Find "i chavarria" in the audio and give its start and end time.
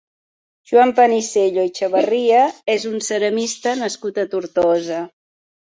1.69-2.41